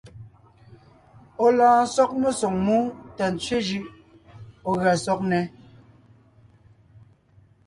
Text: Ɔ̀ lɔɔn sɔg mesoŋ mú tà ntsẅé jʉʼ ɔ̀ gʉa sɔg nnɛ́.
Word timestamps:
Ɔ̀ 1.45 1.49
lɔɔn 1.57 1.83
sɔg 1.95 2.09
mesoŋ 2.21 2.55
mú 2.65 2.77
tà 3.17 3.25
ntsẅé 3.33 3.57
jʉʼ 3.67 3.85
ɔ̀ 4.69 4.73
gʉa 4.81 4.93
sɔg 5.05 5.19
nnɛ́. 5.23 5.43